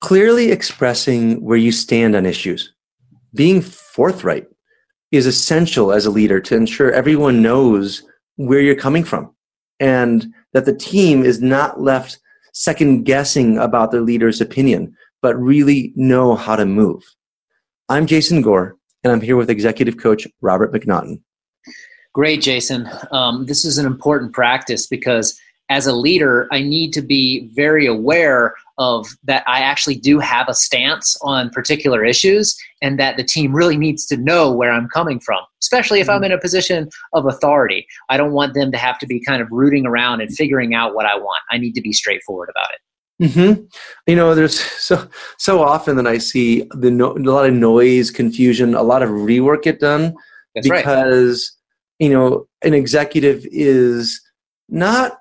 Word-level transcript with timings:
clearly 0.00 0.50
expressing 0.50 1.42
where 1.42 1.58
you 1.58 1.72
stand 1.72 2.16
on 2.16 2.26
issues, 2.26 2.72
being 3.34 3.60
forthright 3.60 4.46
is 5.12 5.26
essential 5.26 5.92
as 5.92 6.06
a 6.06 6.10
leader 6.10 6.40
to 6.40 6.56
ensure 6.56 6.92
everyone 6.92 7.42
knows 7.42 8.02
where 8.36 8.60
you're 8.60 8.74
coming 8.74 9.04
from 9.04 9.34
and 9.78 10.32
that 10.52 10.64
the 10.64 10.74
team 10.74 11.22
is 11.24 11.40
not 11.40 11.80
left 11.80 12.18
second 12.52 13.04
guessing 13.04 13.58
about 13.58 13.90
their 13.90 14.00
leader's 14.00 14.40
opinion, 14.40 14.94
but 15.22 15.36
really 15.36 15.92
know 15.96 16.34
how 16.34 16.56
to 16.56 16.64
move. 16.64 17.02
I'm 17.88 18.06
Jason 18.06 18.42
Gore, 18.42 18.76
and 19.04 19.12
I'm 19.12 19.20
here 19.20 19.36
with 19.36 19.50
executive 19.50 19.98
coach 19.98 20.26
Robert 20.40 20.72
McNaughton. 20.72 21.20
Great, 22.12 22.42
Jason. 22.42 22.88
Um, 23.12 23.46
this 23.46 23.64
is 23.64 23.78
an 23.78 23.86
important 23.86 24.32
practice 24.32 24.86
because 24.86 25.38
as 25.68 25.86
a 25.86 25.92
leader, 25.92 26.48
I 26.50 26.60
need 26.60 26.92
to 26.94 27.02
be 27.02 27.48
very 27.54 27.86
aware 27.86 28.54
of 28.80 29.06
that 29.24 29.44
I 29.46 29.60
actually 29.60 29.96
do 29.96 30.18
have 30.18 30.48
a 30.48 30.54
stance 30.54 31.16
on 31.20 31.50
particular 31.50 32.02
issues 32.02 32.56
and 32.80 32.98
that 32.98 33.18
the 33.18 33.22
team 33.22 33.54
really 33.54 33.76
needs 33.76 34.06
to 34.06 34.16
know 34.16 34.50
where 34.50 34.72
I'm 34.72 34.88
coming 34.88 35.20
from, 35.20 35.40
especially 35.62 36.00
if 36.00 36.08
I'm 36.08 36.16
mm-hmm. 36.16 36.24
in 36.24 36.32
a 36.32 36.40
position 36.40 36.88
of 37.12 37.26
authority. 37.26 37.86
I 38.08 38.16
don't 38.16 38.32
want 38.32 38.54
them 38.54 38.72
to 38.72 38.78
have 38.78 38.98
to 39.00 39.06
be 39.06 39.22
kind 39.22 39.42
of 39.42 39.48
rooting 39.50 39.84
around 39.84 40.22
and 40.22 40.34
figuring 40.34 40.74
out 40.74 40.94
what 40.94 41.04
I 41.04 41.14
want. 41.14 41.42
I 41.50 41.58
need 41.58 41.74
to 41.74 41.82
be 41.82 41.92
straightforward 41.92 42.48
about 42.48 42.70
it. 42.72 42.80
Mm-hmm. 43.22 43.64
You 44.06 44.16
know, 44.16 44.34
there's 44.34 44.58
so 44.80 45.06
so 45.36 45.62
often 45.62 45.96
that 45.96 46.06
I 46.06 46.16
see 46.16 46.66
the 46.70 46.90
no, 46.90 47.12
a 47.12 47.18
lot 47.18 47.46
of 47.46 47.52
noise, 47.52 48.10
confusion, 48.10 48.74
a 48.74 48.82
lot 48.82 49.02
of 49.02 49.10
rework 49.10 49.62
get 49.62 49.78
done 49.78 50.14
That's 50.54 50.66
because 50.66 51.58
right. 52.00 52.06
you 52.06 52.14
know 52.14 52.46
an 52.62 52.72
executive 52.72 53.46
is 53.52 54.22
not 54.70 55.18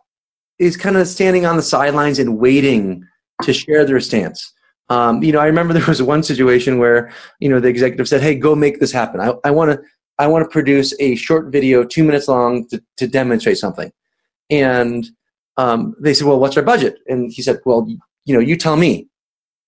is 0.59 0.77
kind 0.77 0.95
of 0.95 1.07
standing 1.09 1.45
on 1.45 1.57
the 1.57 1.61
sidelines 1.61 2.19
and 2.19 2.37
waiting 2.37 3.05
to 3.43 3.53
share 3.53 3.85
their 3.85 3.99
stance. 3.99 4.53
Um, 4.89 5.21
you 5.23 5.31
know, 5.31 5.39
I 5.39 5.45
remember 5.45 5.73
there 5.75 5.85
was 5.85 6.01
one 6.01 6.23
situation 6.23 6.77
where 6.77 7.11
you 7.39 7.49
know 7.49 7.59
the 7.59 7.67
executive 7.67 8.07
said, 8.07 8.21
"Hey, 8.21 8.35
go 8.35 8.55
make 8.55 8.79
this 8.79 8.91
happen. 8.91 9.21
I 9.43 9.51
want 9.51 9.71
to 9.71 9.81
I 10.17 10.27
want 10.27 10.43
to 10.43 10.49
produce 10.49 10.93
a 10.99 11.15
short 11.15 11.51
video, 11.51 11.83
two 11.83 12.03
minutes 12.03 12.27
long, 12.27 12.67
to, 12.69 12.81
to 12.97 13.07
demonstrate 13.07 13.57
something." 13.57 13.91
And 14.49 15.07
um, 15.57 15.95
they 15.99 16.13
said, 16.13 16.27
"Well, 16.27 16.39
what's 16.39 16.57
our 16.57 16.63
budget?" 16.63 16.99
And 17.07 17.31
he 17.31 17.41
said, 17.41 17.59
"Well, 17.65 17.87
you 18.25 18.33
know, 18.33 18.39
you 18.39 18.55
tell 18.55 18.75
me." 18.75 19.07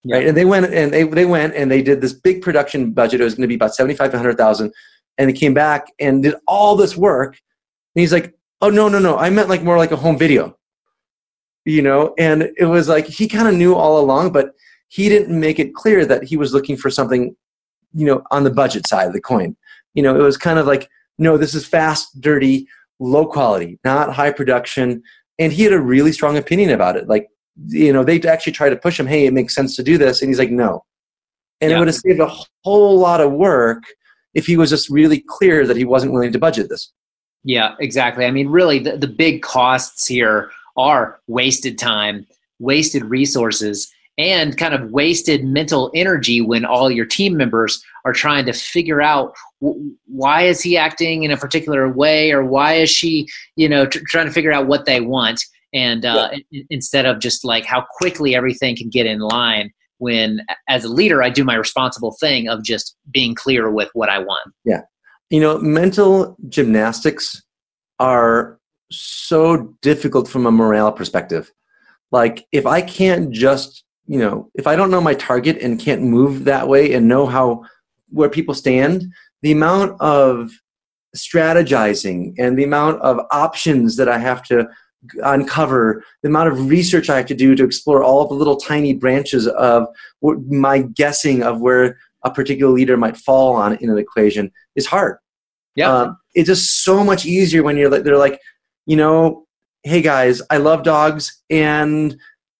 Yeah. 0.03 0.16
Right? 0.16 0.28
And 0.28 0.35
they 0.35 0.45
went 0.45 0.73
and 0.73 0.91
they 0.91 1.03
they 1.03 1.25
went 1.25 1.53
and 1.56 1.69
they 1.69 1.83
did 1.83 2.02
this 2.02 2.13
big 2.13 2.41
production 2.41 2.91
budget. 2.91 3.22
It 3.22 3.23
was 3.23 3.35
going 3.35 3.44
to 3.44 3.47
be 3.47 3.56
about 3.56 3.75
seventy 3.75 3.95
five 3.95 4.11
to 4.11 4.17
hundred 4.17 4.38
thousand, 4.38 4.73
and 5.17 5.30
they 5.30 5.33
came 5.33 5.53
back 5.53 5.88
and 6.00 6.23
did 6.23 6.35
all 6.47 6.75
this 6.75 6.97
work. 6.97 7.38
And 7.95 8.02
he's 8.02 8.11
like, 8.11 8.33
"Oh 8.61 8.69
no, 8.69 8.89
no, 8.89 8.97
no! 8.97 9.17
I 9.17 9.30
meant 9.30 9.50
like 9.50 9.61
more 9.61 9.78
like 9.78 9.91
a 9.91 9.95
home 9.95 10.17
video." 10.17 10.58
You 11.66 11.81
know 11.81 12.14
and 12.17 12.50
it 12.58 12.66
was 12.66 12.88
like 12.88 13.06
he 13.06 13.28
kind 13.28 13.48
of 13.48 13.54
knew 13.54 13.76
all 13.76 14.00
along 14.00 14.31
but 14.31 14.54
he 14.92 15.08
didn't 15.08 15.40
make 15.40 15.58
it 15.58 15.73
clear 15.73 16.06
that 16.06 16.23
he 16.23 16.36
was 16.36 16.53
looking 16.53 16.76
for 16.76 16.90
something 16.90 17.34
you 17.94 18.06
know 18.06 18.23
on 18.31 18.44
the 18.44 18.52
budget 18.52 18.88
side 18.88 19.08
of 19.08 19.14
the 19.14 19.22
coin. 19.22 19.56
You 19.94 20.03
know 20.03 20.16
it 20.16 20.22
was 20.22 20.38
kind 20.38 20.59
of 20.59 20.68
like 20.68 20.90
no 21.18 21.38
this 21.38 21.53
is 21.53 21.66
fast 21.66 22.20
dirty 22.22 22.68
low 23.00 23.26
quality 23.26 23.80
not 23.84 24.14
high 24.14 24.31
production. 24.31 25.02
And 25.40 25.52
he 25.52 25.64
had 25.64 25.73
a 25.73 25.80
really 25.80 26.12
strong 26.12 26.38
opinion 26.38 26.72
about 26.72 26.98
it. 26.98 27.08
Like 27.08 27.28
you 27.68 27.92
know 27.94 28.03
they 28.03 28.22
actually 28.22 28.53
tried 28.53 28.70
to 28.70 28.75
push 28.75 29.00
him 29.00 29.08
hey 29.08 29.25
it 29.25 29.34
makes 29.34 29.56
sense 29.56 29.75
to 29.78 29.84
do 29.84 29.98
this. 29.98 30.22
And 30.22 30.30
he's 30.30 30.40
like 30.40 30.52
no. 30.52 30.84
And 31.62 31.72
yeah. 31.72 31.78
it 31.78 31.80
would 31.80 31.88
have 31.88 31.96
saved 31.96 32.20
a 32.20 32.36
whole 32.64 32.98
lot 32.98 33.22
of 33.22 33.31
work 33.31 33.84
if 34.34 34.46
he 34.46 34.58
was 34.58 34.70
just 34.70 34.90
really 34.90 35.23
clear 35.28 35.68
that 35.68 35.78
he 35.78 35.86
wasn't 35.86 36.12
willing 36.14 36.31
to 36.31 36.40
budget 36.40 36.70
this. 36.70 36.92
Yeah 37.44 37.75
exactly. 37.80 38.25
I 38.25 38.31
mean 38.31 38.50
really 38.50 38.80
the, 38.80 38.98
the 38.98 39.08
big 39.08 39.42
costs 39.42 40.08
here 40.08 40.52
are 40.77 41.19
wasted 41.27 41.77
time, 41.77 42.25
wasted 42.59 43.03
resources, 43.05 43.91
and 44.17 44.58
kind 44.58 44.73
of 44.73 44.91
wasted 44.91 45.44
mental 45.44 45.91
energy 45.95 46.41
when 46.41 46.66
all 46.66 46.91
your 46.91 47.05
team 47.05 47.38
members 47.38 47.83
are 48.05 48.13
trying 48.13 48.45
to 48.45 48.53
figure 48.53 49.02
out 49.02 49.33
why 49.59 50.44
is 50.44 50.61
he 50.61 50.78
acting 50.78 51.23
in 51.23 51.31
a 51.31 51.38
particular 51.38 51.89
way 51.89 52.31
or 52.31 52.44
why 52.44 52.73
is 52.73 52.89
she 52.89 53.28
you 53.56 53.69
know 53.69 53.85
tr- 53.85 54.00
trying 54.06 54.25
to 54.25 54.31
figure 54.31 54.51
out 54.51 54.68
what 54.68 54.85
they 54.85 55.01
want. 55.01 55.41
And 55.73 56.06
uh, 56.06 56.31
yeah. 56.50 56.63
instead 56.69 57.06
of 57.06 57.19
just 57.19 57.46
like 57.46 57.66
how 57.66 57.85
quickly 57.97 58.35
everything 58.35 58.75
can 58.75 58.90
get 58.90 59.06
in 59.06 59.19
line 59.19 59.72
when 60.00 60.41
as 60.67 60.84
a 60.84 60.90
leader 60.90 61.23
i 61.23 61.29
do 61.29 61.44
my 61.44 61.56
responsible 61.56 62.16
thing 62.19 62.50
of 62.50 62.63
just 62.63 62.96
being 63.12 63.34
clear 63.34 63.72
with 63.72 63.90
what 63.94 64.09
i 64.09 64.19
want. 64.19 64.53
Yeah. 64.66 64.81
You 65.29 65.40
know 65.40 65.57
mental 65.59 66.35
gymnastics 66.50 67.41
are 68.00 68.59
so 68.91 69.75
difficult 69.81 70.28
from 70.28 70.46
a 70.46 70.52
morale 70.52 70.91
perspective. 70.91 71.52
Like 72.12 72.46
if 72.52 72.66
I 72.66 72.81
can't 72.81 73.31
just, 73.31 73.84
you 74.07 74.19
know, 74.19 74.50
if 74.56 74.68
I 74.68 74.75
don't 74.75 74.91
know 74.91 75.02
my 75.02 75.13
target 75.13 75.57
and 75.62 75.79
can't 75.79 76.02
move 76.02 76.44
that 76.46 76.68
way 76.68 76.94
and 76.94 77.07
know 77.07 77.25
how 77.25 77.63
where 78.09 78.29
people 78.29 78.53
stand, 78.53 79.06
the 79.41 79.52
amount 79.52 80.00
of 80.02 80.52
strategizing 81.16 82.34
and 82.38 82.57
the 82.57 82.63
amount 82.63 83.02
of 83.02 83.19
options 83.31 83.96
that 83.97 84.09
I 84.09 84.18
have 84.18 84.44
to 84.44 84.68
uncover, 85.23 86.03
the 86.22 86.29
amount 86.29 86.50
of 86.50 86.69
research 86.69 87.09
I 87.09 87.18
have 87.18 87.25
to 87.28 87.35
do 87.35 87.56
to 87.56 87.63
explore 87.63 88.03
all 88.03 88.22
of 88.22 88.29
the 88.29 88.35
little 88.35 88.58
tiny 88.58 88.94
branches 88.94 89.47
of 89.47 89.88
my 90.22 90.81
guessing 90.81 91.44
of 91.44 91.59
where 91.62 91.97
a 92.23 92.31
particular 92.31 92.72
leader 92.72 92.97
might 92.97 93.18
fall 93.18 93.56
on 93.56 93.78
in 93.78 93.90
an 93.90 93.97
equation 93.97 94.52
is 94.75 94.85
hard. 94.85 95.18
Yeah, 95.75 95.91
um, 95.91 96.18
it's 96.34 96.47
just 96.47 96.84
so 96.84 97.03
much 97.03 97.25
easier 97.25 97.63
when 97.63 97.78
you're 97.78 97.90
like 97.90 98.03
they're 98.03 98.18
like, 98.18 98.40
you 98.91 98.97
know, 98.97 99.47
hey 99.84 100.02
guys, 100.02 100.41
I 100.50 100.57
love 100.57 100.84
dogs 100.84 101.41
and 101.50 102.18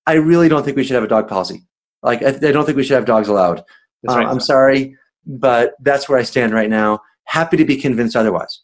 I 0.08 0.14
really 0.14 0.47
don't 0.47 0.64
think 0.64 0.78
we 0.78 0.86
should 0.86 0.94
have 0.94 1.03
a 1.03 1.08
dog 1.09 1.28
policy. 1.28 1.66
Like, 2.03 2.24
I, 2.24 2.30
I 2.30 2.53
don't 2.53 2.66
think 2.66 2.78
we 2.78 2.84
should 2.84 2.96
have 2.96 3.03
dogs 3.03 3.28
allowed. 3.28 3.59
Uh, 4.08 4.16
right. 4.16 4.25
I'm 4.25 4.40
sorry, 4.40 4.96
but 5.25 5.74
that's 5.81 6.08
where 6.08 6.18
I 6.18 6.24
stand 6.24 6.53
right 6.53 6.69
now. 6.69 7.02
Happy 7.25 7.58
to 7.58 7.66
be 7.66 7.75
convinced 7.75 8.16
otherwise. 8.16 8.62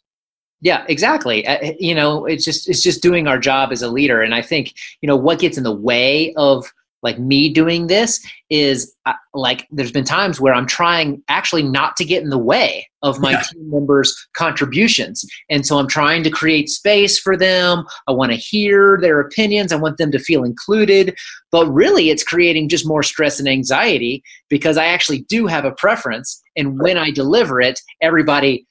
Yeah, 0.62 0.86
exactly. 0.88 1.46
Uh, 1.46 1.74
you 1.78 1.94
know, 1.94 2.24
it's 2.24 2.42
just 2.42 2.70
it's 2.70 2.82
just 2.82 3.02
doing 3.02 3.28
our 3.28 3.38
job 3.38 3.70
as 3.70 3.82
a 3.82 3.88
leader, 3.88 4.22
and 4.22 4.34
I 4.34 4.40
think 4.40 4.72
you 5.02 5.06
know 5.06 5.14
what 5.14 5.38
gets 5.38 5.58
in 5.58 5.62
the 5.62 5.70
way 5.70 6.32
of 6.36 6.72
like 7.02 7.18
me 7.18 7.48
doing 7.52 7.86
this 7.86 8.20
is 8.50 8.94
uh, 9.06 9.12
like 9.34 9.66
there's 9.70 9.92
been 9.92 10.04
times 10.04 10.40
where 10.40 10.54
i'm 10.54 10.66
trying 10.66 11.22
actually 11.28 11.62
not 11.62 11.96
to 11.96 12.04
get 12.04 12.22
in 12.22 12.30
the 12.30 12.38
way 12.38 12.88
of 13.02 13.20
my 13.20 13.32
yeah. 13.32 13.42
team 13.42 13.70
members 13.70 14.14
contributions 14.34 15.24
and 15.50 15.66
so 15.66 15.78
i'm 15.78 15.88
trying 15.88 16.22
to 16.22 16.30
create 16.30 16.68
space 16.68 17.18
for 17.18 17.36
them 17.36 17.84
i 18.06 18.12
want 18.12 18.32
to 18.32 18.36
hear 18.36 18.98
their 19.00 19.20
opinions 19.20 19.72
i 19.72 19.76
want 19.76 19.96
them 19.98 20.10
to 20.10 20.18
feel 20.18 20.44
included 20.44 21.16
but 21.50 21.66
really 21.66 22.10
it's 22.10 22.24
creating 22.24 22.68
just 22.68 22.86
more 22.86 23.02
stress 23.02 23.38
and 23.38 23.48
anxiety 23.48 24.22
because 24.48 24.76
i 24.76 24.84
actually 24.84 25.20
do 25.28 25.46
have 25.46 25.64
a 25.64 25.72
preference 25.72 26.42
and 26.56 26.80
when 26.80 26.96
i 26.96 27.10
deliver 27.10 27.60
it 27.60 27.80
everybody 28.02 28.66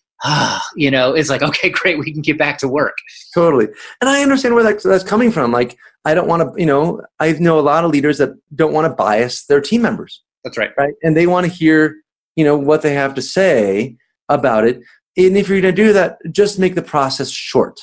you 0.76 0.90
know, 0.90 1.14
it's 1.14 1.30
like, 1.30 1.42
okay, 1.42 1.70
great, 1.74 2.00
we 2.00 2.12
can 2.12 2.22
get 2.22 2.38
back 2.38 2.58
to 2.60 2.68
work. 2.68 2.98
Totally. 3.34 3.68
And 4.02 4.10
I 4.10 4.22
understand 4.22 4.56
where 4.56 4.64
that, 4.64 4.84
that's 4.84 5.04
coming 5.04 5.32
from. 5.32 5.52
Like, 5.52 5.78
I 6.08 6.14
don't 6.14 6.28
want 6.28 6.42
to, 6.42 6.58
you 6.58 6.66
know, 6.66 7.02
I 7.20 7.34
know 7.34 7.60
a 7.60 7.68
lot 7.72 7.84
of 7.84 7.92
leaders 7.92 8.18
that 8.20 8.30
don't 8.56 8.72
want 8.72 8.90
to 8.90 8.96
bias 8.96 9.46
their 9.48 9.60
team 9.60 9.82
members. 9.82 10.24
That's 10.46 10.58
right. 10.58 10.72
Right. 10.78 10.94
And 11.04 11.18
they 11.18 11.28
want 11.28 11.46
to 11.46 11.52
hear, 11.52 11.98
you 12.38 12.46
know, 12.46 12.58
what 12.58 12.82
they 12.82 12.94
have 12.94 13.14
to 13.16 13.22
say 13.22 13.98
about 14.30 14.66
it. 14.66 14.78
And 15.18 15.36
if 15.36 15.50
you're 15.50 15.60
going 15.60 15.76
to 15.76 15.84
do 15.84 15.92
that, 15.92 16.18
just 16.32 16.60
make 16.60 16.76
the 16.76 16.82
process 16.82 17.30
short. 17.30 17.78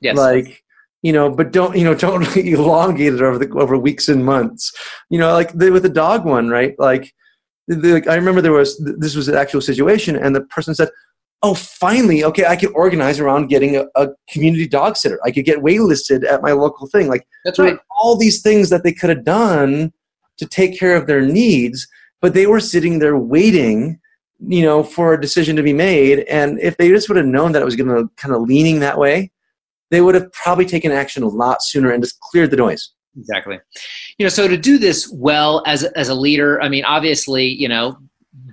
Yes. 0.00 0.16
Like, 0.16 0.62
you 1.02 1.12
know, 1.12 1.28
but 1.28 1.50
don't, 1.50 1.76
you 1.76 1.82
know, 1.82 1.94
don't 2.06 2.36
elongate 2.36 3.14
it 3.14 3.20
over 3.20 3.36
the, 3.36 3.50
over 3.58 3.76
weeks 3.76 4.08
and 4.08 4.24
months. 4.24 4.72
You 5.08 5.18
know, 5.18 5.32
like 5.32 5.52
the, 5.52 5.72
with 5.72 5.82
the 5.82 5.88
dog 5.88 6.24
one, 6.24 6.50
right? 6.50 6.76
Like, 6.78 7.12
the, 7.66 8.04
I 8.08 8.14
remember 8.14 8.42
there 8.42 8.52
was, 8.52 8.78
this 8.78 9.16
was 9.16 9.26
an 9.26 9.34
actual 9.34 9.60
situation 9.60 10.14
and 10.14 10.36
the 10.36 10.42
person 10.42 10.72
said, 10.72 10.90
oh, 11.42 11.54
finally, 11.54 12.22
okay, 12.24 12.44
I 12.44 12.56
can 12.56 12.72
organize 12.74 13.18
around 13.18 13.48
getting 13.48 13.76
a, 13.76 13.86
a 13.96 14.08
community 14.30 14.68
dog 14.68 14.96
sitter. 14.96 15.18
I 15.24 15.30
could 15.30 15.44
get 15.44 15.58
waitlisted 15.58 16.24
at 16.28 16.42
my 16.42 16.52
local 16.52 16.86
thing. 16.86 17.08
Like, 17.08 17.26
that's 17.44 17.58
right. 17.58 17.78
All 17.98 18.16
these 18.16 18.42
things 18.42 18.70
that 18.70 18.84
they 18.84 18.92
could 18.92 19.10
have 19.10 19.24
done 19.24 19.92
to 20.38 20.46
take 20.46 20.78
care 20.78 20.96
of 20.96 21.06
their 21.06 21.22
needs, 21.22 21.86
but 22.20 22.34
they 22.34 22.46
were 22.46 22.60
sitting 22.60 22.98
there 22.98 23.16
waiting, 23.16 23.98
you 24.46 24.62
know, 24.62 24.82
for 24.82 25.14
a 25.14 25.20
decision 25.20 25.56
to 25.56 25.62
be 25.62 25.72
made. 25.72 26.20
And 26.20 26.60
if 26.60 26.76
they 26.76 26.88
just 26.88 27.08
would 27.08 27.16
have 27.16 27.26
known 27.26 27.52
that 27.52 27.62
it 27.62 27.66
was 27.66 27.76
going 27.76 27.88
to 27.88 28.10
kind 28.16 28.34
of 28.34 28.42
leaning 28.42 28.80
that 28.80 28.98
way, 28.98 29.30
they 29.90 30.00
would 30.00 30.14
have 30.14 30.30
probably 30.32 30.66
taken 30.66 30.92
action 30.92 31.22
a 31.22 31.28
lot 31.28 31.62
sooner 31.62 31.90
and 31.90 32.02
just 32.02 32.20
cleared 32.20 32.50
the 32.50 32.56
noise. 32.56 32.90
Exactly. 33.18 33.58
You 34.18 34.24
know, 34.24 34.30
so 34.30 34.46
to 34.46 34.56
do 34.56 34.78
this 34.78 35.10
well 35.12 35.62
as 35.66 35.84
as 35.84 36.08
a 36.08 36.14
leader, 36.14 36.62
I 36.62 36.68
mean, 36.68 36.84
obviously, 36.84 37.46
you 37.46 37.68
know, 37.68 37.98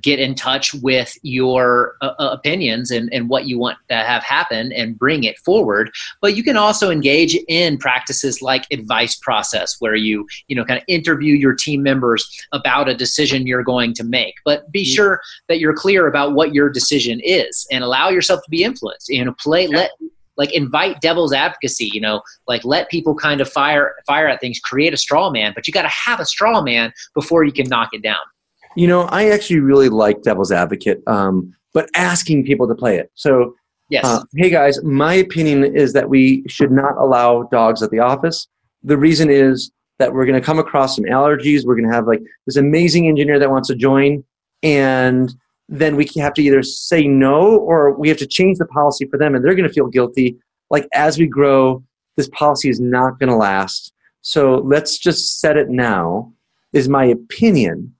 get 0.01 0.19
in 0.19 0.33
touch 0.33 0.73
with 0.75 1.15
your 1.21 1.95
uh, 2.01 2.13
uh, 2.19 2.29
opinions 2.31 2.91
and, 2.91 3.11
and 3.13 3.29
what 3.29 3.45
you 3.45 3.59
want 3.59 3.77
to 3.89 3.95
have 3.95 4.23
happen 4.23 4.71
and 4.71 4.97
bring 4.97 5.23
it 5.23 5.37
forward. 5.39 5.91
But 6.21 6.35
you 6.35 6.43
can 6.43 6.57
also 6.57 6.89
engage 6.89 7.37
in 7.47 7.77
practices 7.77 8.41
like 8.41 8.65
advice 8.71 9.15
process 9.15 9.75
where 9.79 9.95
you 9.95 10.27
you 10.47 10.55
know 10.55 10.65
kind 10.65 10.79
of 10.79 10.83
interview 10.87 11.35
your 11.35 11.53
team 11.53 11.83
members 11.83 12.27
about 12.51 12.89
a 12.89 12.95
decision 12.95 13.47
you're 13.47 13.63
going 13.63 13.93
to 13.93 14.03
make. 14.03 14.35
But 14.45 14.71
be 14.71 14.83
mm-hmm. 14.83 14.95
sure 14.95 15.21
that 15.47 15.59
you're 15.59 15.75
clear 15.75 16.07
about 16.07 16.33
what 16.33 16.53
your 16.53 16.69
decision 16.69 17.19
is 17.23 17.67
and 17.71 17.83
allow 17.83 18.09
yourself 18.09 18.41
to 18.43 18.49
be 18.49 18.63
influenced. 18.63 19.09
You 19.09 19.25
know 19.25 19.33
play 19.33 19.67
let 19.67 19.91
like 20.37 20.53
invite 20.53 21.01
devil's 21.01 21.33
advocacy 21.33 21.89
you 21.93 22.01
know 22.01 22.21
like 22.47 22.63
let 22.63 22.89
people 22.89 23.15
kind 23.15 23.41
of 23.41 23.49
fire 23.49 23.95
fire 24.07 24.27
at 24.27 24.39
things. 24.39 24.59
Create 24.59 24.93
a 24.93 24.97
straw 24.97 25.29
man 25.29 25.51
but 25.53 25.67
you 25.67 25.73
got 25.73 25.83
to 25.83 25.87
have 25.89 26.19
a 26.19 26.25
straw 26.25 26.61
man 26.61 26.91
before 27.13 27.43
you 27.43 27.51
can 27.51 27.67
knock 27.67 27.89
it 27.93 28.01
down 28.01 28.17
you 28.77 28.87
know 28.87 29.01
i 29.03 29.29
actually 29.29 29.59
really 29.59 29.89
like 29.89 30.21
devil's 30.21 30.51
advocate 30.51 31.01
um, 31.07 31.53
but 31.77 31.91
asking 31.93 32.43
people 32.43 32.67
to 32.67 32.73
play 32.73 32.97
it. 32.97 33.11
So 33.13 33.53
yes. 33.91 34.03
uh, 34.03 34.23
hey 34.35 34.49
guys 34.49 34.81
my 34.83 35.13
opinion 35.13 35.63
is 35.63 35.93
that 35.93 36.09
we 36.09 36.43
should 36.47 36.71
not 36.71 36.97
allow 36.97 37.43
dogs 37.51 37.83
at 37.83 37.91
the 37.91 37.99
office. 37.99 38.47
The 38.81 38.97
reason 38.97 39.29
is 39.29 39.71
that 39.99 40.11
we're 40.11 40.25
going 40.25 40.41
to 40.41 40.45
come 40.45 40.57
across 40.57 40.95
some 40.95 41.05
allergies 41.05 41.65
we're 41.65 41.75
going 41.75 41.87
to 41.87 41.95
have 41.95 42.07
like 42.07 42.21
this 42.47 42.55
amazing 42.55 43.07
engineer 43.07 43.37
that 43.37 43.51
wants 43.51 43.67
to 43.67 43.75
join 43.75 44.23
and 44.63 45.35
then 45.69 45.95
we 45.95 46.09
have 46.17 46.33
to 46.33 46.41
either 46.41 46.63
say 46.63 47.07
no 47.07 47.57
or 47.57 47.93
we 47.93 48.09
have 48.09 48.17
to 48.17 48.25
change 48.25 48.57
the 48.57 48.65
policy 48.65 49.05
for 49.05 49.19
them 49.19 49.35
and 49.35 49.45
they're 49.45 49.53
going 49.53 49.67
to 49.67 49.73
feel 49.73 49.87
guilty. 49.87 50.35
Like 50.71 50.87
as 50.93 51.19
we 51.19 51.27
grow 51.27 51.83
this 52.15 52.29
policy 52.29 52.69
is 52.69 52.79
not 52.79 53.19
going 53.19 53.29
to 53.29 53.35
last. 53.35 53.93
So 54.21 54.55
let's 54.65 54.97
just 54.97 55.39
set 55.39 55.57
it 55.57 55.69
now 55.69 56.33
is 56.73 56.89
my 56.89 57.05
opinion 57.05 57.93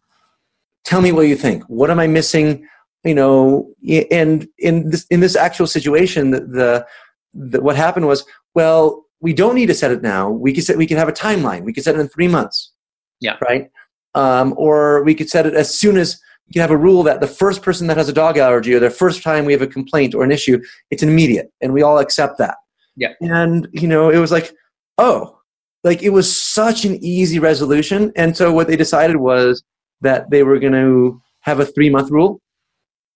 tell 0.87 1.01
me 1.01 1.11
what 1.11 1.27
you 1.27 1.35
think. 1.35 1.63
What 1.65 1.91
am 1.91 1.99
i 1.99 2.07
missing? 2.07 2.67
You 3.03 3.15
know 3.15 3.69
and 4.11 4.47
in 4.57 4.89
this 4.89 5.05
in 5.09 5.19
this 5.21 5.35
actual 5.35 5.67
situation 5.67 6.31
the, 6.31 6.41
the, 6.41 6.87
the 7.33 7.61
what 7.61 7.75
happened 7.75 8.07
was 8.07 8.25
well 8.53 9.05
we 9.19 9.33
don't 9.33 9.55
need 9.55 9.67
to 9.67 9.73
set 9.73 9.91
it 9.91 10.01
now. 10.01 10.29
We 10.29 10.53
could 10.53 10.63
set 10.63 10.77
we 10.77 10.87
could 10.87 10.97
have 10.97 11.09
a 11.09 11.13
timeline. 11.13 11.63
We 11.63 11.73
could 11.73 11.83
set 11.83 11.95
it 11.95 11.99
in 11.99 12.07
three 12.07 12.27
months. 12.27 12.71
Yeah. 13.19 13.37
Right? 13.41 13.69
Um, 14.15 14.53
or 14.57 15.03
we 15.03 15.15
could 15.15 15.29
set 15.29 15.45
it 15.45 15.53
as 15.53 15.73
soon 15.73 15.97
as 15.97 16.19
you 16.47 16.53
can 16.53 16.61
have 16.61 16.71
a 16.71 16.77
rule 16.77 17.03
that 17.03 17.19
the 17.19 17.27
first 17.27 17.61
person 17.61 17.87
that 17.87 17.97
has 17.97 18.09
a 18.09 18.13
dog 18.13 18.37
allergy 18.37 18.73
or 18.73 18.79
the 18.79 18.89
first 18.89 19.21
time 19.21 19.45
we 19.45 19.53
have 19.53 19.61
a 19.61 19.67
complaint 19.67 20.15
or 20.15 20.23
an 20.23 20.31
issue, 20.31 20.59
it's 20.91 21.03
immediate, 21.03 21.51
and 21.61 21.73
we 21.73 21.81
all 21.81 21.99
accept 21.99 22.37
that. 22.37 22.55
Yeah. 22.95 23.13
And 23.21 23.67
you 23.73 23.87
know, 23.87 24.09
it 24.09 24.17
was 24.17 24.31
like, 24.31 24.53
oh, 24.97 25.39
like 25.83 26.03
it 26.03 26.09
was 26.09 26.27
such 26.41 26.85
an 26.85 27.03
easy 27.03 27.39
resolution. 27.39 28.11
And 28.15 28.35
so 28.35 28.51
what 28.51 28.67
they 28.67 28.75
decided 28.75 29.17
was 29.17 29.63
that 30.01 30.29
they 30.29 30.43
were 30.43 30.59
going 30.59 30.73
to 30.73 31.21
have 31.41 31.59
a 31.59 31.65
three 31.65 31.89
month 31.89 32.11
rule, 32.11 32.41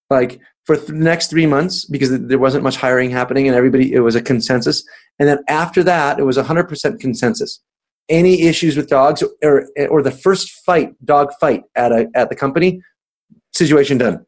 like 0.10 0.40
for 0.66 0.78
the 0.78 0.94
next 0.94 1.30
three 1.30 1.46
months, 1.46 1.86
because 1.86 2.18
there 2.28 2.40
wasn't 2.40 2.64
much 2.64 2.78
hiring 2.78 3.12
happening, 3.12 3.48
and 3.48 3.56
everybody 3.56 3.94
it 3.94 4.00
was 4.00 4.16
a 4.16 4.22
consensus. 4.22 4.84
And 5.20 5.28
then 5.28 5.40
after 5.48 5.84
that, 5.84 6.20
it 6.20 6.24
was 6.24 6.38
a 6.38 6.44
hundred 6.44 6.68
percent 6.70 7.00
consensus. 7.00 7.62
Any 8.10 8.44
issues 8.44 8.76
with 8.76 8.90
dogs 8.90 9.24
or 9.44 9.68
or 9.90 10.02
the 10.02 10.12
first 10.12 10.52
fight, 10.66 10.94
dog 11.06 11.32
fight 11.40 11.64
at 11.76 11.92
a 11.92 12.10
at 12.16 12.30
the 12.30 12.36
company 12.36 12.82
situation 13.54 13.98
done. 13.98 14.26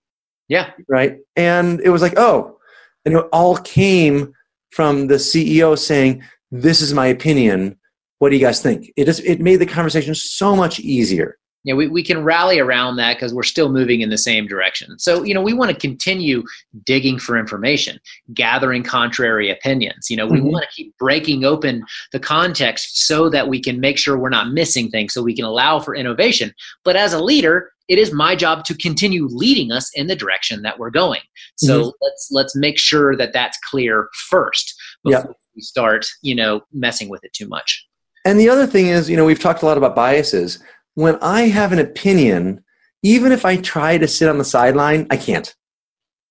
Yeah. 0.47 0.71
Right. 0.87 1.17
And 1.35 1.79
it 1.81 1.89
was 1.89 2.01
like, 2.01 2.13
oh, 2.17 2.57
and 3.05 3.15
it 3.15 3.25
all 3.31 3.57
came 3.57 4.33
from 4.71 5.07
the 5.07 5.15
CEO 5.15 5.77
saying, 5.77 6.23
this 6.51 6.81
is 6.81 6.93
my 6.93 7.07
opinion. 7.07 7.77
What 8.19 8.29
do 8.29 8.35
you 8.35 8.41
guys 8.41 8.61
think? 8.61 8.91
It 8.95 9.05
just, 9.05 9.21
it 9.21 9.41
made 9.41 9.57
the 9.57 9.65
conversation 9.65 10.15
so 10.15 10.55
much 10.55 10.79
easier. 10.79 11.37
Yeah, 11.63 11.75
we, 11.75 11.87
we 11.87 12.03
can 12.03 12.23
rally 12.23 12.59
around 12.59 12.97
that 12.97 13.15
because 13.15 13.33
we're 13.33 13.43
still 13.43 13.71
moving 13.71 14.01
in 14.01 14.09
the 14.09 14.17
same 14.17 14.47
direction. 14.47 14.99
So, 14.99 15.23
you 15.23 15.33
know, 15.33 15.41
we 15.41 15.53
want 15.53 15.71
to 15.71 15.77
continue 15.77 16.43
digging 16.85 17.17
for 17.17 17.37
information, 17.37 17.99
gathering 18.33 18.83
contrary 18.83 19.49
opinions. 19.49 20.09
You 20.09 20.17
know, 20.17 20.27
we 20.27 20.39
mm-hmm. 20.39 20.51
want 20.51 20.65
to 20.69 20.75
keep 20.75 20.97
breaking 20.97 21.45
open 21.45 21.85
the 22.11 22.19
context 22.19 23.05
so 23.07 23.29
that 23.29 23.47
we 23.47 23.61
can 23.61 23.79
make 23.79 23.97
sure 23.97 24.17
we're 24.17 24.29
not 24.29 24.51
missing 24.51 24.89
things, 24.89 25.13
so 25.13 25.23
we 25.23 25.35
can 25.35 25.45
allow 25.45 25.79
for 25.79 25.95
innovation. 25.95 26.53
But 26.83 26.97
as 26.97 27.13
a 27.13 27.23
leader, 27.23 27.71
it 27.87 27.97
is 27.97 28.11
my 28.11 28.35
job 28.35 28.65
to 28.65 28.75
continue 28.75 29.27
leading 29.27 29.71
us 29.71 29.89
in 29.93 30.07
the 30.07 30.15
direction 30.15 30.61
that 30.63 30.79
we're 30.79 30.89
going. 30.89 31.21
So 31.55 31.79
mm-hmm. 31.79 31.89
let's 32.01 32.29
let's 32.31 32.55
make 32.55 32.79
sure 32.79 33.15
that 33.15 33.33
that's 33.33 33.57
clear 33.69 34.09
first 34.29 34.73
before 35.03 35.21
yep. 35.29 35.37
we 35.55 35.61
start, 35.61 36.05
you 36.21 36.35
know, 36.35 36.61
messing 36.73 37.09
with 37.09 37.23
it 37.23 37.33
too 37.33 37.47
much. 37.47 37.85
And 38.25 38.39
the 38.39 38.49
other 38.49 38.65
thing 38.65 38.87
is, 38.87 39.09
you 39.09 39.17
know, 39.17 39.25
we've 39.25 39.39
talked 39.39 39.63
a 39.63 39.65
lot 39.65 39.77
about 39.77 39.95
biases. 39.95 40.59
When 40.95 41.17
I 41.21 41.43
have 41.43 41.71
an 41.71 41.79
opinion, 41.79 42.63
even 43.01 43.31
if 43.31 43.45
I 43.45 43.57
try 43.57 43.97
to 43.97 44.07
sit 44.07 44.29
on 44.29 44.37
the 44.37 44.45
sideline, 44.45 45.07
I 45.09 45.17
can't. 45.17 45.53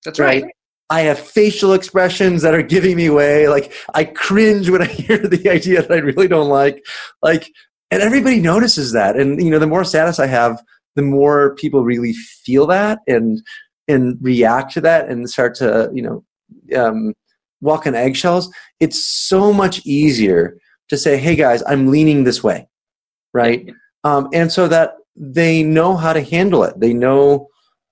That's 0.05 0.19
right. 0.19 0.43
right? 0.43 0.51
I 0.89 1.01
have 1.01 1.19
facial 1.19 1.73
expressions 1.73 2.41
that 2.41 2.53
are 2.53 2.61
giving 2.61 2.95
me 2.95 3.07
away. 3.07 3.47
Like 3.47 3.73
I 3.93 4.03
cringe 4.03 4.69
when 4.69 4.81
I 4.81 4.85
hear 5.01 5.17
the 5.17 5.49
idea 5.49 5.81
that 5.81 5.91
I 5.91 5.97
really 5.99 6.27
don't 6.27 6.49
like. 6.49 6.85
Like, 7.21 7.49
and 7.91 8.01
everybody 8.01 8.39
notices 8.39 8.91
that. 8.93 9.15
And 9.15 9.41
you 9.41 9.49
know, 9.49 9.59
the 9.59 9.67
more 9.67 9.83
status 9.83 10.19
I 10.19 10.27
have, 10.27 10.61
the 10.95 11.01
more 11.01 11.55
people 11.55 11.83
really 11.83 12.13
feel 12.13 12.67
that 12.67 12.99
and 13.07 13.41
and 13.87 14.17
react 14.21 14.73
to 14.73 14.81
that 14.81 15.09
and 15.09 15.29
start 15.29 15.55
to 15.55 15.89
you 15.93 16.01
know 16.01 16.23
um, 16.77 17.13
walk 17.61 17.87
on 17.87 17.95
eggshells 17.95 18.53
it's 18.79 19.03
so 19.03 19.51
much 19.53 19.85
easier 19.85 20.57
to 20.89 20.97
say 20.97 21.17
hey 21.17 21.35
guys 21.35 21.63
i'm 21.67 21.87
leaning 21.87 22.23
this 22.23 22.43
way 22.43 22.67
right 23.33 23.71
um, 24.03 24.27
and 24.33 24.51
so 24.51 24.67
that 24.67 24.95
they 25.15 25.63
know 25.63 25.95
how 25.95 26.13
to 26.13 26.21
handle 26.21 26.63
it 26.63 26.79
they 26.79 26.93
know 26.93 27.47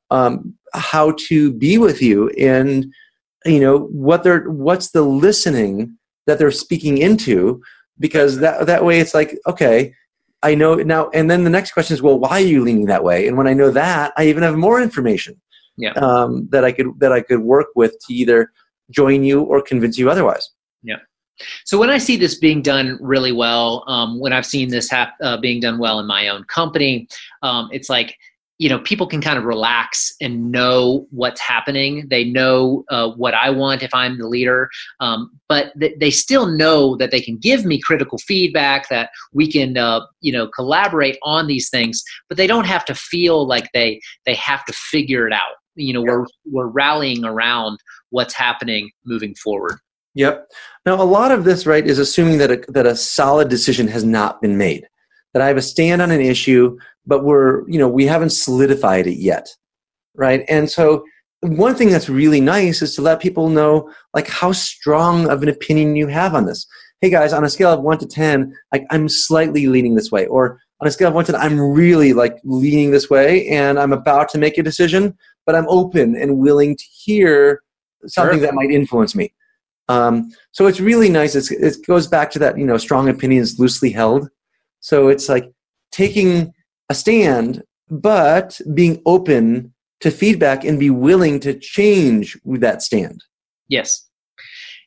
um, 0.10 0.54
how 0.74 1.14
to 1.18 1.52
be 1.54 1.78
with 1.78 2.02
you 2.02 2.30
and 2.32 2.92
you 3.46 3.60
know 3.60 3.80
what 3.88 4.24
they're 4.24 4.50
what's 4.50 4.92
the 4.92 5.02
listening 5.02 5.98
that 6.28 6.38
they're 6.38 6.52
speaking 6.52 6.98
into 6.98 7.62
because 8.00 8.40
that 8.40 8.66
that 8.66 8.84
way 8.84 9.00
it's 9.00 9.14
like 9.14 9.38
okay 9.48 9.94
I 10.44 10.56
know 10.56 10.76
now, 10.76 11.10
and 11.12 11.30
then 11.30 11.44
the 11.44 11.50
next 11.50 11.72
question 11.72 11.94
is, 11.94 12.02
well, 12.02 12.18
why 12.18 12.30
are 12.30 12.40
you 12.40 12.64
leaning 12.64 12.86
that 12.86 13.04
way? 13.04 13.28
And 13.28 13.38
when 13.38 13.48
I 13.48 13.54
know 13.54 13.70
that, 13.72 14.12
I 14.18 14.26
even 14.26 14.42
have 14.42 14.56
more 14.56 14.82
information 14.82 15.40
yeah. 15.78 15.92
um, 15.92 16.48
that 16.52 16.64
I 16.64 16.72
could 16.72 16.88
that 17.00 17.12
I 17.12 17.22
could 17.22 17.40
work 17.40 17.68
with 17.76 17.96
to 18.08 18.14
either 18.14 18.52
join 18.90 19.24
you 19.24 19.42
or 19.42 19.62
convince 19.62 19.98
you 19.98 20.10
otherwise. 20.10 20.50
Yeah. 20.84 20.98
So 21.66 21.78
when 21.78 21.90
I 21.90 21.98
see 21.98 22.18
this 22.18 22.38
being 22.38 22.62
done 22.62 22.98
really 23.02 23.32
well, 23.32 23.84
um, 23.88 24.20
when 24.20 24.34
I've 24.34 24.46
seen 24.46 24.70
this 24.70 24.90
hap- 24.90 25.16
uh, 25.22 25.38
being 25.38 25.60
done 25.60 25.78
well 25.78 26.00
in 26.00 26.08
my 26.08 26.28
own 26.28 26.44
company, 26.46 27.08
um, 27.42 27.70
it's 27.72 27.90
like 27.90 28.16
you 28.62 28.70
know 28.70 28.78
people 28.80 29.08
can 29.08 29.22
kind 29.22 29.40
of 29.40 29.44
relax 29.44 30.14
and 30.22 30.52
know 30.52 31.08
what's 31.10 31.42
happening. 31.42 32.08
They 32.10 32.26
know 32.26 32.84
uh, 32.90 33.10
what 33.10 33.34
i 33.34 33.50
want 33.50 33.82
if 33.82 33.94
i'm 33.94 34.20
the 34.20 34.28
leader 34.28 34.70
um, 35.00 35.32
but 35.50 35.74
th- 35.80 35.98
they 36.00 36.12
still 36.12 36.46
know 36.46 36.96
that 36.98 37.10
they 37.10 37.20
can 37.20 37.38
give 37.38 37.66
me 37.66 37.80
critical 37.80 38.20
feedback 38.20 38.88
that 38.90 39.10
we 39.34 39.52
can 39.52 39.78
uh, 39.78 40.02
you 40.22 40.32
know 40.32 40.48
collaborate 40.48 41.18
on 41.24 41.48
these 41.48 41.70
things 41.70 42.04
but 42.30 42.38
they 42.38 42.48
don't 42.48 42.68
have 42.68 42.86
to 42.86 42.94
feel 42.94 43.48
like 43.48 43.68
they 43.74 44.00
they 44.26 44.36
have 44.36 44.64
to 44.66 44.74
figure 44.74 45.26
it 45.26 45.34
out. 45.34 45.56
You 45.76 45.94
know 45.94 46.02
we're 46.02 46.26
we're 46.46 46.68
rallying 46.68 47.26
around 47.26 47.80
what's 48.12 48.36
happening 48.36 48.92
moving 49.06 49.34
forward 49.36 49.80
yep. 50.14 50.50
Now 50.86 51.02
a 51.02 51.04
lot 51.04 51.32
of 51.32 51.44
this 51.44 51.66
right 51.66 51.86
is 51.86 52.00
assuming 52.00 52.38
that 52.40 52.52
a, 52.52 52.72
that 52.72 52.86
a 52.86 52.96
solid 52.96 53.50
decision 53.50 53.88
has 53.88 54.04
not 54.04 54.42
been 54.42 54.58
made 54.58 54.88
that 55.34 55.42
i 55.42 55.48
have 55.48 55.56
a 55.56 55.62
stand 55.62 56.02
on 56.02 56.12
an 56.12 56.20
issue 56.20 56.78
but 57.06 57.24
we're 57.24 57.68
you 57.70 57.80
know 57.80 57.88
we 57.88 58.06
haven't 58.06 58.32
solidified 58.32 59.08
it 59.08 59.18
yet 59.18 59.48
right? 60.16 60.44
And 60.48 60.70
so 60.70 61.04
one 61.42 61.76
thing 61.76 61.90
that's 61.90 62.10
really 62.10 62.42
nice 62.42 62.82
is 62.82 62.96
to 62.96 63.02
let 63.02 63.20
people 63.20 63.50
know 63.50 63.92
like 64.14 64.28
how 64.28 64.52
strong 64.52 65.30
of 65.30 65.42
an 65.42 65.50
opinion 65.50 65.96
you 65.96 66.08
have 66.08 66.36
on 66.36 66.46
this. 66.46 66.68
Hey 67.02 67.10
guys 67.10 67.34
on 67.34 67.44
a 67.44 67.50
scale 67.50 67.72
of 67.72 67.82
1 67.82 67.98
to 67.98 68.06
10 68.06 68.56
like 68.72 68.86
i'm 68.92 69.10
slightly 69.10 69.66
leaning 69.66 69.96
this 69.96 70.12
way 70.12 70.28
or 70.28 70.62
on 70.82 70.88
a 70.88 70.92
scale 70.92 71.08
of 71.08 71.16
1 71.16 71.26
to 71.26 71.32
10 71.32 71.42
i'm 71.42 71.60
really 71.60 72.14
like 72.14 72.38
leaning 72.44 72.92
this 72.92 73.10
way 73.10 73.48
and 73.48 73.80
i'm 73.80 73.92
about 73.92 74.30
to 74.30 74.38
make 74.38 74.60
a 74.60 74.62
decision 74.62 75.18
but 75.48 75.56
i'm 75.56 75.68
open 75.68 76.16
and 76.16 76.38
willing 76.38 76.78
to 76.78 76.84
hear 76.84 77.64
something 78.06 78.38
sure. 78.38 78.46
that 78.46 78.54
might 78.54 78.70
influence 78.70 79.16
me 79.16 79.34
um, 79.90 80.32
so 80.52 80.68
it's 80.68 80.80
really 80.80 81.10
nice 81.10 81.36
it's, 81.36 81.52
it 81.52 81.86
goes 81.86 82.08
back 82.08 82.32
to 82.32 82.40
that 82.40 82.58
you 82.58 82.66
know 82.66 82.78
strong 82.78 83.10
opinions 83.10 83.60
loosely 83.60 83.92
held 83.92 84.30
so 84.82 85.08
it's 85.08 85.30
like 85.30 85.52
taking 85.92 86.54
a 86.90 86.94
stand, 86.94 87.64
but 87.90 88.60
being 88.74 89.02
open 89.06 89.74
to 90.00 90.12
feedback 90.12 90.66
and 90.66 90.80
be 90.80 90.90
willing 90.90 91.40
to 91.42 91.58
change 91.58 92.38
with 92.44 92.62
that 92.62 92.82
stand. 92.82 93.24
Yes. 93.68 94.08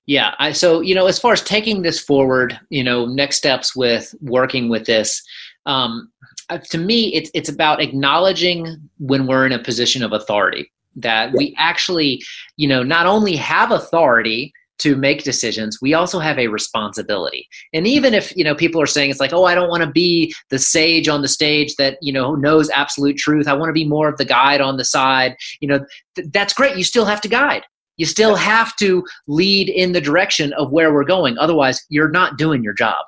Yeah. 0.07 0.35
I, 0.39 0.53
so, 0.53 0.81
you 0.81 0.95
know, 0.95 1.07
as 1.07 1.19
far 1.19 1.33
as 1.33 1.43
taking 1.43 1.83
this 1.83 2.01
forward, 2.01 2.59
you 2.69 2.85
know, 2.85 3.07
next 3.07 3.37
steps 3.37 3.75
with 3.75 4.15
working 4.21 4.69
with 4.69 4.85
this, 4.85 5.23
um, 5.65 6.11
uh, 6.51 6.59
to 6.59 6.77
me, 6.77 7.15
it's, 7.15 7.31
it's 7.33 7.49
about 7.49 7.81
acknowledging 7.81 8.77
when 8.99 9.27
we're 9.27 9.47
in 9.47 9.53
a 9.53 9.63
position 9.63 10.03
of 10.03 10.13
authority 10.13 10.71
that 10.97 11.33
we 11.33 11.55
actually, 11.59 12.23
you 12.57 12.69
know, 12.69 12.83
not 12.83 13.07
only 13.07 13.35
have 13.35 13.71
authority, 13.71 14.53
to 14.79 14.97
make 14.97 15.23
decisions 15.23 15.79
we 15.81 15.95
also 15.95 16.19
have 16.19 16.39
a 16.39 16.49
responsibility. 16.49 17.49
And 17.73 17.87
even 17.87 18.15
if 18.15 18.37
you 18.37 18.45
know 18.45 18.55
people 18.55 18.81
are 18.81 18.87
saying 18.87 19.11
it's 19.11 19.21
like 19.21 19.33
oh 19.33 19.45
i 19.45 19.55
don't 19.55 19.69
want 19.69 19.83
to 19.83 19.91
be 19.91 20.35
the 20.51 20.59
sage 20.59 21.09
on 21.09 21.23
the 21.23 21.29
stage 21.29 21.77
that 21.77 21.99
you 22.01 22.13
know 22.13 22.35
knows 22.35 22.71
absolute 22.71 23.17
truth. 23.17 23.49
I 23.49 23.55
want 23.55 23.69
to 23.69 23.75
be 23.75 23.85
more 23.85 24.09
of 24.09 24.19
the 24.19 24.25
guide 24.25 24.61
on 24.61 24.77
the 24.77 24.85
side 24.85 25.37
you 25.61 25.69
know 25.69 25.81
th- 26.17 26.29
that's 26.33 26.55
great. 26.55 26.77
You 26.77 26.85
still 26.85 27.05
have 27.05 27.21
to 27.23 27.29
guide. 27.29 27.63
You 27.97 28.07
still 28.07 28.35
have 28.35 28.75
to 28.77 29.05
lead 29.29 29.69
in 29.69 29.93
the 29.93 30.01
direction 30.01 30.53
of 30.55 30.73
where 30.73 30.93
we're 30.93 31.05
going. 31.05 31.39
Otherwise 31.39 31.85
you're 31.89 32.11
not 32.11 32.39
doing 32.39 32.63
your 32.63 32.75
job. 32.75 33.05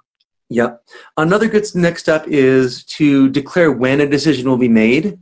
Yep. 0.49 0.83
Another 1.17 1.49
good 1.49 1.67
next 1.75 2.03
step 2.03 2.27
is 2.29 2.85
to 2.85 3.29
declare 3.31 3.73
when 3.73 4.01
a 4.01 4.09
decision 4.09 4.49
will 4.49 4.57
be 4.57 4.69
made 4.69 5.19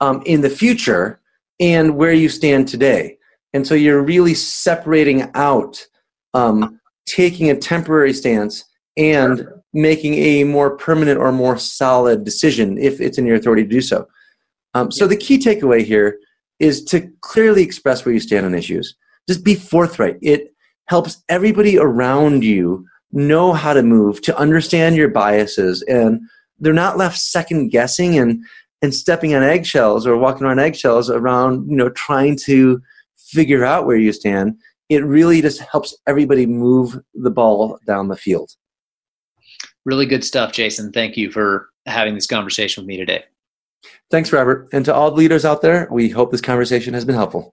um, 0.00 0.22
in 0.24 0.40
the 0.40 0.50
future 0.50 1.20
and 1.58 1.96
where 1.96 2.12
you 2.12 2.28
stand 2.28 2.68
today 2.68 3.18
and 3.52 3.66
so 3.66 3.74
you're 3.74 4.02
really 4.02 4.34
separating 4.34 5.30
out 5.34 5.86
um, 6.34 6.80
taking 7.06 7.50
a 7.50 7.56
temporary 7.56 8.12
stance 8.12 8.64
and 8.96 9.46
making 9.72 10.14
a 10.14 10.44
more 10.44 10.76
permanent 10.76 11.18
or 11.18 11.32
more 11.32 11.58
solid 11.58 12.24
decision 12.24 12.78
if 12.78 13.00
it's 13.00 13.18
in 13.18 13.26
your 13.26 13.36
authority 13.36 13.62
to 13.62 13.68
do 13.68 13.80
so. 13.80 14.06
Um, 14.74 14.90
so 14.90 15.06
the 15.06 15.16
key 15.16 15.38
takeaway 15.38 15.84
here 15.84 16.18
is 16.58 16.84
to 16.84 17.10
clearly 17.20 17.62
express 17.62 18.04
where 18.04 18.12
you 18.12 18.20
stand 18.20 18.46
on 18.46 18.54
issues. 18.54 18.94
Just 19.28 19.44
be 19.44 19.54
forthright. 19.54 20.16
It 20.22 20.54
helps 20.86 21.22
everybody 21.28 21.78
around 21.78 22.44
you 22.44 22.86
know 23.12 23.52
how 23.52 23.72
to 23.72 23.82
move, 23.82 24.22
to 24.22 24.36
understand 24.36 24.96
your 24.96 25.08
biases, 25.08 25.82
and 25.82 26.20
they're 26.58 26.72
not 26.72 26.96
left 26.96 27.18
second 27.18 27.68
guessing 27.68 28.18
and 28.18 28.44
and 28.80 28.92
stepping 28.92 29.34
on 29.34 29.42
eggshells 29.42 30.06
or 30.06 30.16
walking 30.16 30.44
around 30.44 30.58
eggshells 30.58 31.08
around 31.08 31.68
you 31.70 31.76
know 31.76 31.90
trying 31.90 32.36
to 32.36 32.80
figure 33.32 33.64
out 33.64 33.86
where 33.86 33.96
you 33.96 34.12
stand. 34.12 34.56
It 34.88 35.04
really 35.04 35.40
just 35.40 35.60
helps 35.60 35.96
everybody 36.06 36.46
move 36.46 37.00
the 37.14 37.30
ball 37.30 37.78
down 37.86 38.08
the 38.08 38.16
field. 38.16 38.50
Really 39.84 40.06
good 40.06 40.24
stuff, 40.24 40.52
Jason. 40.52 40.92
Thank 40.92 41.16
you 41.16 41.30
for 41.30 41.70
having 41.86 42.14
this 42.14 42.26
conversation 42.26 42.82
with 42.82 42.88
me 42.88 42.98
today. 42.98 43.24
Thanks, 44.10 44.32
Robert. 44.32 44.68
And 44.72 44.84
to 44.84 44.94
all 44.94 45.10
the 45.10 45.16
leaders 45.16 45.44
out 45.44 45.62
there, 45.62 45.88
we 45.90 46.08
hope 46.08 46.30
this 46.30 46.40
conversation 46.40 46.94
has 46.94 47.04
been 47.04 47.16
helpful. 47.16 47.50